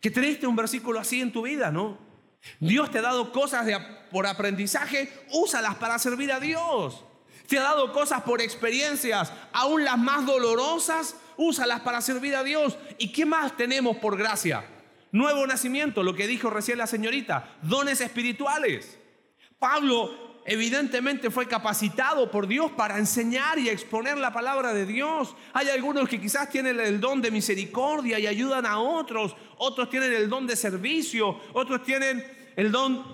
[0.00, 1.98] Qué triste un versículo así en tu vida, ¿no?
[2.60, 3.66] Dios te ha dado cosas
[4.10, 7.04] por aprendizaje, úsalas para servir a Dios.
[7.52, 12.78] Te ha dado cosas por experiencias, aún las más dolorosas, úsalas para servir a Dios.
[12.96, 14.64] ¿Y qué más tenemos por gracia?
[15.10, 18.98] Nuevo nacimiento, lo que dijo recién la señorita, dones espirituales.
[19.58, 25.36] Pablo evidentemente fue capacitado por Dios para enseñar y exponer la palabra de Dios.
[25.52, 30.14] Hay algunos que quizás tienen el don de misericordia y ayudan a otros, otros tienen
[30.14, 32.24] el don de servicio, otros tienen
[32.56, 33.04] el don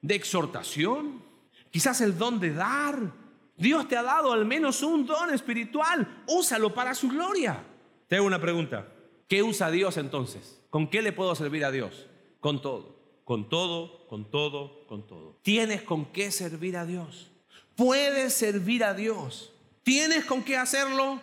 [0.00, 1.22] de exhortación,
[1.70, 3.21] quizás el don de dar.
[3.62, 6.24] Dios te ha dado al menos un don espiritual.
[6.26, 7.64] Úsalo para su gloria.
[8.08, 8.88] Te hago una pregunta.
[9.28, 10.60] ¿Qué usa Dios entonces?
[10.68, 12.08] ¿Con qué le puedo servir a Dios?
[12.42, 15.38] con todo, con todo, con todo, con todo.
[15.42, 17.30] Tienes con qué servir a Dios.
[17.76, 19.52] Puedes servir a Dios.
[19.84, 21.20] ¿Tienes con qué hacerlo?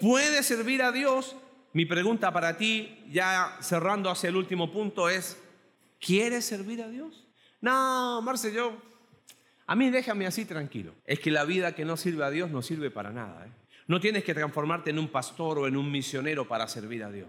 [0.00, 1.36] ¿Puedes servir a Dios?
[1.72, 5.40] Mi pregunta para ti, ya cerrando hacia el último punto, es,
[6.00, 7.28] ¿quieres servir a Dios?
[7.60, 8.76] No, Marce, yo,
[9.70, 10.96] a mí déjame así tranquilo.
[11.04, 13.46] Es que la vida que no sirve a Dios no sirve para nada.
[13.46, 13.50] ¿eh?
[13.86, 17.28] No tienes que transformarte en un pastor o en un misionero para servir a Dios.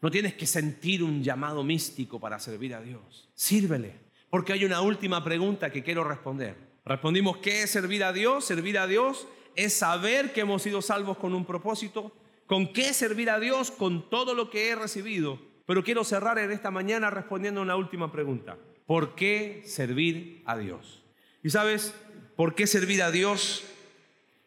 [0.00, 3.28] No tienes que sentir un llamado místico para servir a Dios.
[3.34, 3.92] Sírvele.
[4.30, 6.56] Porque hay una última pregunta que quiero responder.
[6.86, 8.46] Respondimos, ¿qué es servir a Dios?
[8.46, 12.16] Servir a Dios es saber que hemos sido salvos con un propósito.
[12.46, 13.70] ¿Con qué servir a Dios?
[13.70, 15.38] Con todo lo que he recibido.
[15.66, 18.56] Pero quiero cerrar en esta mañana respondiendo a una última pregunta.
[18.86, 21.01] ¿Por qué servir a Dios?
[21.42, 21.94] Y sabes,
[22.36, 23.64] ¿por qué servir a Dios?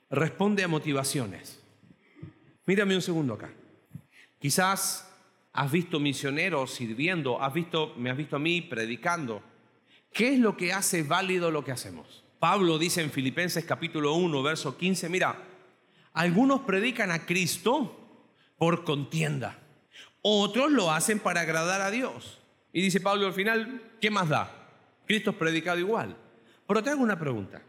[0.09, 1.59] Responde a motivaciones.
[2.65, 3.51] Mírame un segundo acá.
[4.39, 5.11] Quizás
[5.53, 9.41] has visto misioneros sirviendo, has visto, me has visto a mí predicando.
[10.11, 12.23] ¿Qué es lo que hace válido lo que hacemos?
[12.39, 15.35] Pablo dice en Filipenses capítulo 1, verso 15, mira,
[16.13, 18.23] algunos predican a Cristo
[18.57, 19.59] por contienda,
[20.21, 22.39] otros lo hacen para agradar a Dios.
[22.71, 24.51] Y dice Pablo al final, ¿qué más da?
[25.05, 26.15] Cristo es predicado igual.
[26.67, 27.61] Pero te hago una pregunta.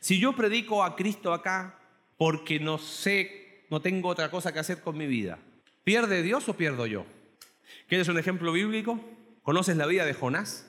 [0.00, 1.78] Si yo predico a Cristo acá
[2.16, 5.38] porque no sé, no tengo otra cosa que hacer con mi vida,
[5.84, 7.06] ¿pierde Dios o pierdo yo?
[7.88, 9.00] ¿Quieres un ejemplo bíblico?
[9.42, 10.66] ¿Conoces la vida de Jonás?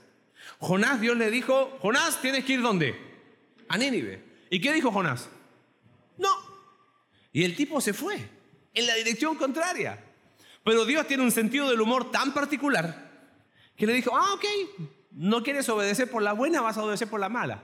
[0.60, 2.96] Jonás, Dios le dijo, Jonás, tienes que ir dónde?
[3.68, 4.24] A Nínive.
[4.50, 5.30] ¿Y qué dijo Jonás?
[6.18, 6.30] No.
[7.32, 8.18] Y el tipo se fue
[8.74, 10.04] en la dirección contraria.
[10.64, 13.10] Pero Dios tiene un sentido del humor tan particular
[13.76, 14.46] que le dijo, ah, ok,
[15.12, 17.64] no quieres obedecer por la buena, vas a obedecer por la mala.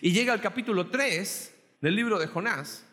[0.00, 2.86] Y llega al capítulo 3 del libro de Jonás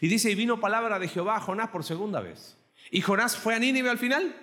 [0.00, 2.56] y dice, y vino palabra de Jehová a Jonás por segunda vez.
[2.90, 4.34] ¿Y Jonás fue a Nínive al final?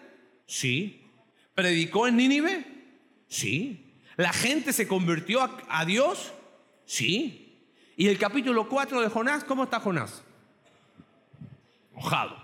[0.46, 1.08] Sí.
[1.56, 2.66] ¿Predicó en Nínive?
[3.28, 3.96] Sí.
[4.18, 6.34] ¿La gente se convirtió a, Dios?
[6.86, 7.66] Sí.
[7.96, 9.44] ¿Y el capítulo 4 de Jonás?
[9.44, 10.24] ¿Cómo está Jonás?
[11.94, 12.38] Mojado.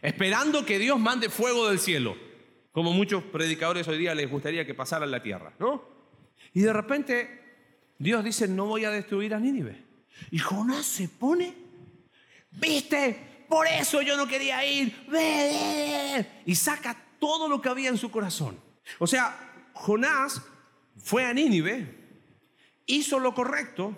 [0.00, 2.16] Esperando que Dios mande fuego del cielo.
[2.72, 5.84] Como muchos predicadores hoy día les gustaría que pasara en la tierra, ¿no?
[6.54, 7.41] Y de repente
[8.02, 9.80] Dios dice, no voy a destruir a Nínive.
[10.32, 11.54] Y Jonás se pone,
[12.50, 14.92] viste, por eso yo no quería ir.
[16.44, 18.58] Y saca todo lo que había en su corazón.
[18.98, 20.42] O sea, Jonás
[20.96, 21.96] fue a Nínive,
[22.86, 23.96] hizo lo correcto,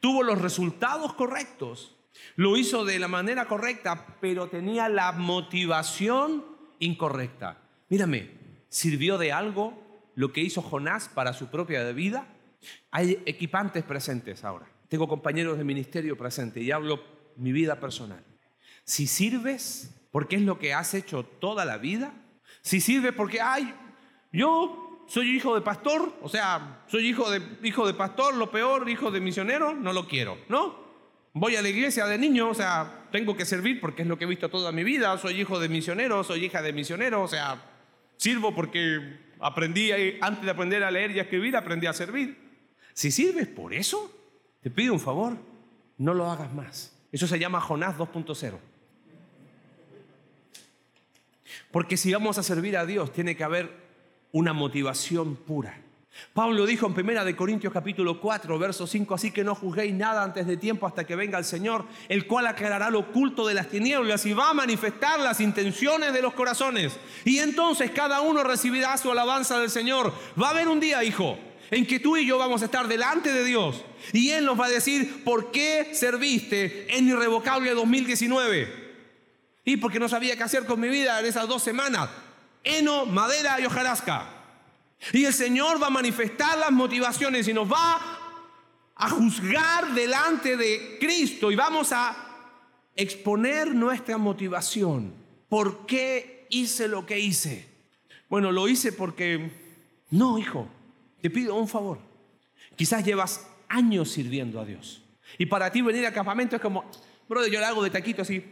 [0.00, 1.96] tuvo los resultados correctos,
[2.34, 6.44] lo hizo de la manera correcta, pero tenía la motivación
[6.80, 7.62] incorrecta.
[7.90, 8.32] Mírame,
[8.68, 9.80] ¿sirvió de algo
[10.16, 12.26] lo que hizo Jonás para su propia vida?
[12.90, 14.66] Hay equipantes presentes ahora.
[14.88, 17.02] Tengo compañeros de ministerio presentes y hablo
[17.36, 18.24] mi vida personal.
[18.84, 22.12] Si sirves porque es lo que has hecho toda la vida,
[22.62, 23.72] si sirves porque, ay,
[24.32, 28.88] yo soy hijo de pastor, o sea, soy hijo de, hijo de pastor, lo peor,
[28.88, 30.78] hijo de misionero, no lo quiero, ¿no?
[31.32, 34.24] Voy a la iglesia de niño, o sea, tengo que servir porque es lo que
[34.24, 37.62] he visto toda mi vida, soy hijo de misionero, soy hija de misionero, o sea,
[38.16, 42.39] sirvo porque aprendí, antes de aprender a leer y a escribir, aprendí a servir.
[42.94, 44.10] Si sirves por eso,
[44.62, 45.36] te pido un favor,
[45.98, 46.92] no lo hagas más.
[47.12, 48.58] Eso se llama Jonás 2.0.
[51.70, 53.70] Porque si vamos a servir a Dios, tiene que haber
[54.32, 55.80] una motivación pura.
[56.34, 60.22] Pablo dijo en 1 de Corintios capítulo 4, verso 5, así que no juzguéis nada
[60.22, 63.68] antes de tiempo hasta que venga el Señor, el cual aclarará lo oculto de las
[63.68, 66.98] tinieblas y va a manifestar las intenciones de los corazones.
[67.24, 70.12] Y entonces cada uno recibirá su alabanza del Señor.
[70.40, 71.38] Va a haber un día, hijo,
[71.70, 74.66] en que tú y yo vamos a estar delante de Dios y Él nos va
[74.66, 78.90] a decir, ¿por qué serviste en Irrevocable 2019?
[79.64, 82.10] Y porque no sabía qué hacer con mi vida en esas dos semanas.
[82.64, 84.28] Heno, madera y hojarasca.
[85.12, 88.18] Y el Señor va a manifestar las motivaciones y nos va
[88.94, 92.16] a juzgar delante de Cristo y vamos a
[92.96, 95.14] exponer nuestra motivación.
[95.48, 97.66] ¿Por qué hice lo que hice?
[98.28, 99.50] Bueno, lo hice porque,
[100.10, 100.68] no, hijo,
[101.20, 101.98] te pido un favor.
[102.76, 105.02] Quizás llevas años sirviendo a Dios.
[105.38, 106.90] Y para ti venir al campamento es como,
[107.28, 108.44] brother, yo le hago de taquito así,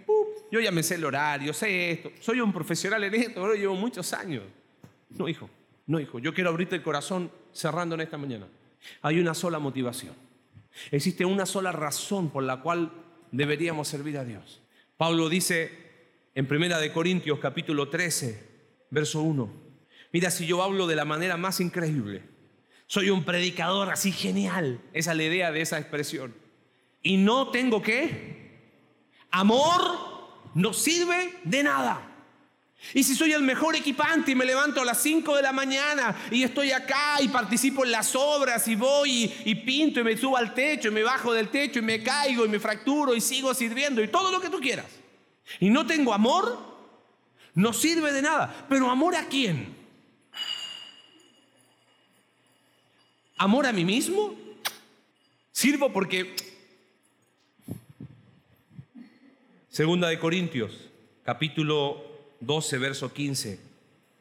[0.51, 3.75] yo ya me sé el horario, sé esto, soy un profesional en esto, bro, llevo
[3.75, 4.45] muchos años.
[5.11, 5.51] No, hijo,
[5.87, 8.47] no, hijo, yo quiero abrirte el corazón cerrando en esta mañana.
[9.03, 10.15] Hay una sola motivación.
[10.91, 12.93] Existe una sola razón por la cual
[13.33, 14.63] deberíamos servir a Dios.
[14.97, 15.71] Pablo dice
[16.35, 18.49] en Primera de Corintios capítulo 13,
[18.91, 19.51] verso 1.
[20.13, 22.23] Mira, si yo hablo de la manera más increíble,
[22.89, 24.81] soy un predicador así genial.
[24.95, 26.35] Esa es la idea de esa expresión.
[27.03, 28.49] Y no tengo qué.
[29.31, 32.01] Amor no sirve de nada.
[32.95, 36.17] Y si soy el mejor equipante y me levanto a las 5 de la mañana
[36.31, 40.37] y estoy acá y participo en las obras y voy y, pinto y me subo
[40.37, 43.53] al techo y me bajo del techo y me caigo y me fracturo y sigo
[43.53, 44.87] sirviendo y todo lo que tú quieras.
[45.61, 46.59] Y no tengo amor,
[47.55, 48.67] no sirve de nada.
[48.69, 49.77] Pero amor a quién?
[53.39, 54.35] ¿Amor a mí mismo?
[55.53, 56.35] Sirvo porque...
[59.71, 60.73] Segunda de Corintios,
[61.25, 62.05] capítulo
[62.41, 63.61] 12, verso 15.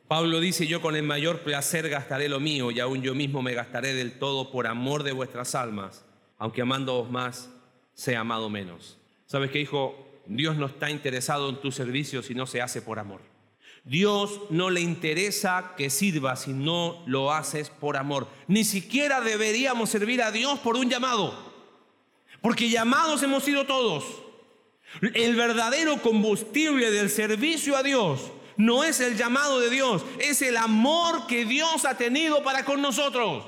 [0.08, 3.56] Pablo dice, yo con el mayor placer gastaré lo mío y aún yo mismo me
[3.56, 6.06] gastaré del todo por amor de vuestras almas,
[6.38, 7.50] aunque amándoos más,
[7.96, 9.00] sea amado menos.
[9.26, 10.08] ¿Sabes qué, hijo?
[10.28, 13.22] Dios no está interesado en tu servicio si no se hace por amor.
[13.88, 18.28] Dios no le interesa que sirvas si no lo haces por amor.
[18.48, 21.34] Ni siquiera deberíamos servir a Dios por un llamado.
[22.42, 24.04] Porque llamados hemos sido todos.
[25.14, 28.20] El verdadero combustible del servicio a Dios
[28.58, 32.82] no es el llamado de Dios, es el amor que Dios ha tenido para con
[32.82, 33.46] nosotros.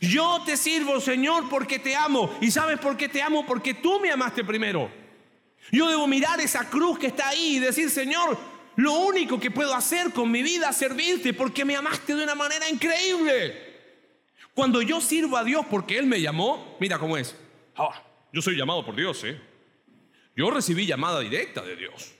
[0.00, 2.30] Yo te sirvo, Señor, porque te amo.
[2.42, 3.46] ¿Y sabes por qué te amo?
[3.46, 4.90] Porque tú me amaste primero.
[5.72, 8.36] Yo debo mirar esa cruz que está ahí y decir, Señor,
[8.76, 12.34] lo único que puedo hacer con mi vida es servirte porque me amaste de una
[12.34, 13.64] manera increíble.
[14.54, 17.34] Cuando yo sirvo a Dios porque Él me llamó, mira cómo es.
[17.76, 19.40] Ah, yo soy llamado por Dios, ¿eh?
[20.36, 22.12] Yo recibí llamada directa de Dios.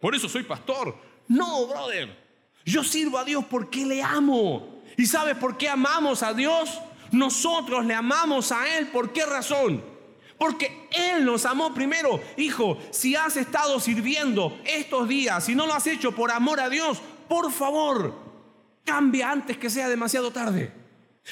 [0.00, 0.96] Por eso soy pastor.
[1.26, 2.16] No, brother.
[2.64, 4.82] Yo sirvo a Dios porque le amo.
[4.96, 6.80] ¿Y sabes por qué amamos a Dios?
[7.10, 8.88] Nosotros le amamos a Él.
[8.88, 9.82] ¿Por qué razón?
[10.38, 12.20] Porque Él nos amó primero.
[12.36, 16.68] Hijo, si has estado sirviendo estos días, si no lo has hecho por amor a
[16.68, 18.14] Dios, por favor,
[18.84, 20.72] cambia antes que sea demasiado tarde.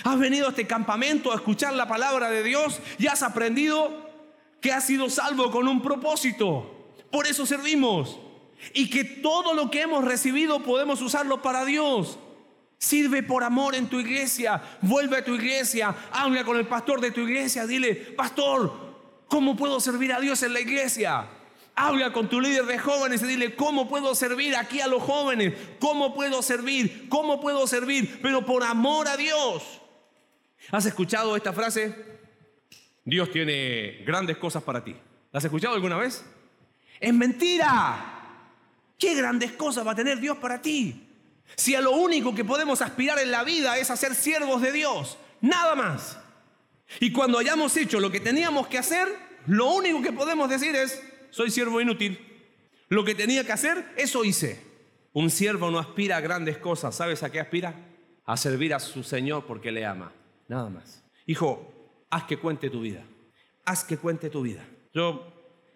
[0.05, 4.11] Has venido a este campamento a escuchar la palabra de Dios y has aprendido
[4.61, 6.93] que has sido salvo con un propósito.
[7.11, 8.19] Por eso servimos.
[8.75, 12.19] Y que todo lo que hemos recibido podemos usarlo para Dios.
[12.79, 14.63] Sirve por amor en tu iglesia.
[14.83, 15.95] Vuelve a tu iglesia.
[16.11, 17.67] Habla con el pastor de tu iglesia.
[17.67, 18.86] Dile, pastor,
[19.29, 21.27] ¿Cómo puedo servir a Dios en la iglesia?
[21.75, 25.53] Habla con tu líder de jóvenes y dile, ¿cómo puedo servir aquí a los jóvenes?
[25.79, 27.09] ¿Cómo puedo servir?
[27.09, 28.21] ¿Cómo puedo servir?
[28.23, 29.83] Pero por amor a Dios.
[30.71, 31.95] ¿Has escuchado esta frase?
[33.05, 34.97] Dios tiene grandes cosas para ti.
[35.33, 36.25] ¿La has escuchado alguna vez?
[36.99, 38.13] Es mentira.
[38.99, 41.07] ¿Qué grandes cosas va a tener Dios para ti?
[41.55, 44.73] Si a lo único que podemos aspirar en la vida es a ser siervos de
[44.73, 46.19] Dios, nada más.
[47.01, 49.09] Y cuando hayamos hecho lo que teníamos que hacer,
[49.47, 52.19] lo único que podemos decir es, soy siervo inútil.
[52.89, 54.61] Lo que tenía que hacer, eso hice.
[55.13, 56.95] Un siervo no aspira a grandes cosas.
[56.95, 57.75] ¿Sabes a qué aspira?
[58.25, 60.13] A servir a su Señor porque le ama.
[60.49, 61.03] Nada más.
[61.27, 63.03] Hijo, haz que cuente tu vida.
[63.65, 64.65] Haz que cuente tu vida.
[64.95, 65.33] Yo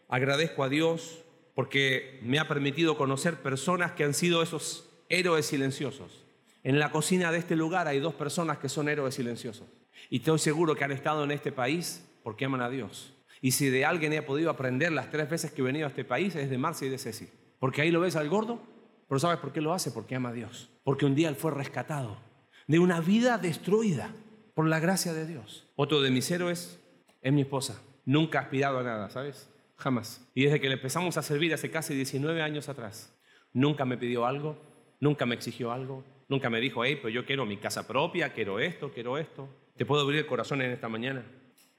[0.09, 1.23] agradezco a Dios
[1.55, 6.25] porque me ha permitido conocer personas que han sido esos héroes silenciosos.
[6.63, 9.67] En la cocina de este lugar hay dos personas que son héroes silenciosos.
[10.11, 13.15] Y estoy seguro que han estado en este país porque aman a Dios.
[13.41, 16.05] Y si de alguien he podido aprender las tres veces que he venido a este
[16.05, 17.29] país es de Marcia y de Ceci.
[17.59, 18.61] Porque ahí lo ves al gordo,
[19.09, 19.93] pero ¿sabes por qué lo hace?
[19.93, 20.69] Porque ama a Dios.
[20.83, 22.19] Porque un día él fue rescatado
[22.67, 24.13] de una vida destruida
[24.55, 25.69] por la gracia de Dios.
[25.77, 26.81] Otro de mis héroes
[27.21, 27.83] es mi esposa.
[28.05, 29.49] Nunca ha aspirado a nada, ¿sabes?
[29.77, 30.29] Jamás.
[30.35, 33.17] Y desde que le empezamos a servir hace casi 19 años atrás,
[33.53, 34.57] nunca me pidió algo,
[35.01, 38.61] nunca me exigió algo, nunca me dijo, hey, pues yo quiero mi casa propia, quiero
[38.61, 39.49] esto, quiero esto.
[39.81, 41.25] Te puedo abrir el corazón en esta mañana.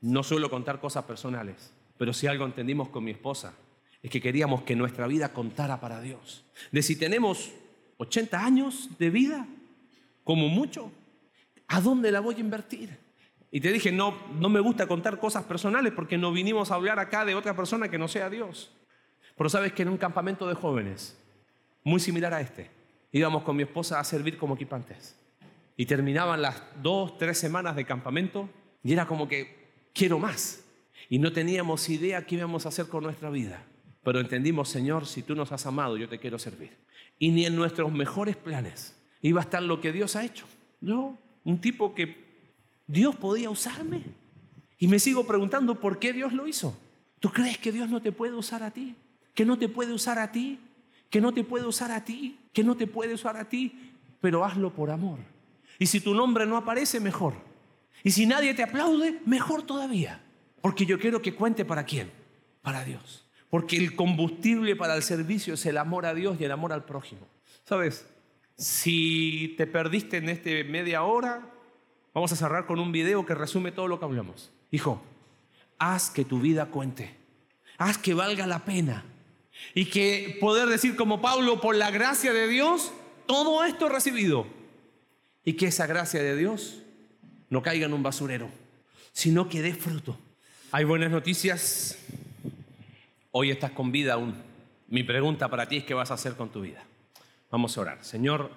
[0.02, 3.54] No suelo contar cosas personales, pero si algo entendimos con mi esposa
[4.02, 6.44] es que queríamos que nuestra vida contara para Dios.
[6.72, 7.52] De si tenemos
[7.98, 9.48] 80 años de vida,
[10.24, 10.92] como mucho,
[11.68, 12.98] ¿a dónde la voy a invertir?
[13.52, 16.98] Y te dije, no, no me gusta contar cosas personales porque no vinimos a hablar
[16.98, 18.72] acá de otra persona que no sea Dios.
[19.38, 21.20] Pero sabes que en un campamento de jóvenes,
[21.84, 22.72] muy similar a este,
[23.12, 25.21] íbamos con mi esposa a servir como equipantes.
[25.78, 28.50] Y terminaban las dos, tres semanas de campamento
[28.84, 30.64] y era como que quiero más.
[31.10, 33.64] Y no teníamos idea qué íbamos a hacer con nuestra vida.
[34.04, 36.72] Pero entendimos, Señor, si tú nos has amado, yo te quiero servir.
[37.20, 40.46] Y ni en nuestros mejores planes iba a estar lo que Dios ha hecho.
[40.80, 42.16] No, un tipo que
[42.88, 44.04] Dios podía usarme.
[44.80, 46.76] Y me sigo preguntando por qué Dios lo hizo.
[47.20, 48.96] ¿Tú crees que Dios no te puede usar a ti?
[49.36, 50.60] ¿Que no te puede usar a ti?
[51.12, 52.40] ¿Que no te puede usar a ti?
[52.52, 53.94] ¿Que no te puede usar a ti?
[54.20, 55.20] Pero hazlo por amor.
[55.82, 57.34] Y si tu nombre no aparece, mejor.
[58.04, 60.22] Y si nadie te aplaude, mejor todavía.
[60.62, 62.12] Porque yo quiero que cuente para quién.
[62.62, 63.26] Para Dios.
[63.50, 66.86] Porque el combustible para el servicio es el amor a Dios y el amor al
[66.86, 67.28] prójimo.
[67.66, 68.06] ¿Sabes?
[68.56, 71.50] Si te perdiste en este media hora,
[72.14, 74.52] vamos a cerrar con un video que resume todo lo que hablamos.
[74.70, 75.02] Hijo,
[75.80, 77.16] haz que tu vida cuente.
[77.80, 79.04] Haz que valga la pena.
[79.74, 82.94] Y que poder decir como Pablo, por la gracia de Dios,
[83.26, 84.61] todo esto recibido.
[85.44, 86.82] Y que esa gracia de Dios
[87.50, 88.50] no caiga en un basurero,
[89.12, 90.18] sino que dé fruto.
[90.72, 91.98] Hay buenas noticias.
[93.32, 94.36] Hoy estás con vida aún.
[94.88, 96.84] Mi pregunta para ti es qué vas a hacer con tu vida.
[97.50, 98.04] Vamos a orar.
[98.04, 98.52] Señor,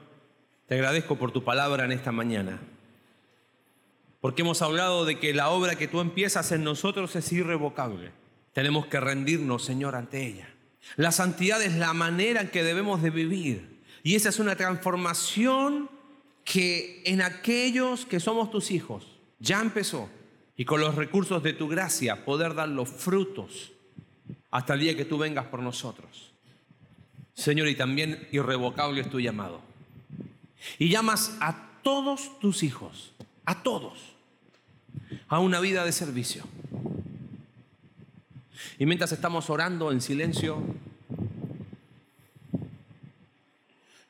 [0.66, 2.60] te agradezco por tu palabra en esta mañana.
[4.20, 8.12] Porque hemos hablado de que la obra que tú empiezas en nosotros es irrevocable.
[8.52, 10.48] Tenemos que rendirnos, Señor, ante ella.
[10.96, 13.82] La santidad es la manera en que debemos de vivir.
[14.02, 15.90] Y esa es una transformación
[16.44, 19.06] que en aquellos que somos tus hijos
[19.38, 20.08] ya empezó.
[20.56, 23.72] Y con los recursos de tu gracia poder dar los frutos
[24.50, 26.32] hasta el día que tú vengas por nosotros.
[27.34, 29.60] Señor, y también irrevocable es tu llamado.
[30.78, 33.12] Y llamas a todos tus hijos,
[33.44, 33.98] a todos,
[35.28, 36.44] a una vida de servicio.
[38.78, 40.62] Y mientras estamos orando en silencio,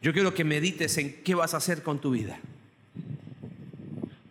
[0.05, 2.39] yo quiero que medites en qué vas a hacer con tu vida.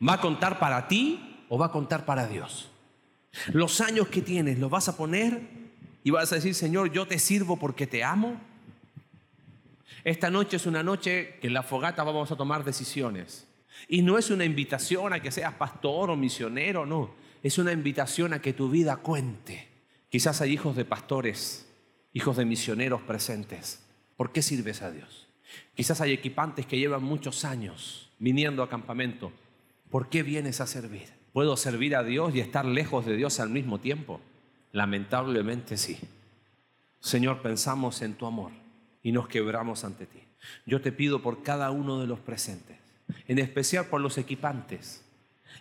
[0.08, 2.70] ¿Va a contar para ti o va a contar para Dios?
[3.54, 5.42] Los años que tienes, ¿los vas a poner
[6.04, 8.40] y vas a decir, Señor, yo te sirvo porque te amo?
[10.04, 13.48] Esta noche es una noche que en la fogata vamos a tomar decisiones.
[13.88, 17.16] Y no es una invitación a que seas pastor o misionero, no.
[17.42, 19.70] Es una invitación a que tu vida cuente.
[20.10, 21.68] Quizás hay hijos de pastores,
[22.14, 23.82] hijos de misioneros presentes.
[24.16, 25.33] ¿Por qué sirves a Dios?
[25.76, 29.32] Quizás hay equipantes que llevan muchos años viniendo a campamento.
[29.90, 31.10] ¿Por qué vienes a servir?
[31.34, 34.22] ¿Puedo servir a Dios y estar lejos de Dios al mismo tiempo?
[34.72, 35.98] Lamentablemente sí.
[37.00, 38.52] Señor, pensamos en tu amor
[39.02, 40.20] y nos quebramos ante ti.
[40.66, 42.78] Yo te pido por cada uno de los presentes,
[43.28, 45.04] en especial por los equipantes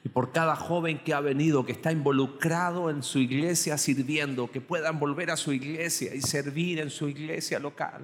[0.04, 4.60] y por cada joven que ha venido, que está involucrado en su iglesia sirviendo, que
[4.60, 8.02] puedan volver a su iglesia y servir en su iglesia local.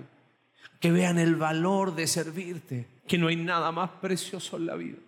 [0.80, 4.98] Que vean el valor de servirte, que no hay nada más precioso en la vida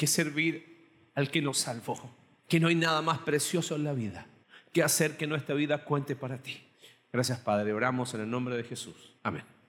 [0.00, 2.10] que servir al que nos salvó,
[2.48, 4.26] que no hay nada más precioso en la vida
[4.72, 6.58] que hacer que nuestra vida cuente para ti.
[7.12, 9.12] Gracias Padre, oramos en el nombre de Jesús.
[9.22, 9.59] Amén.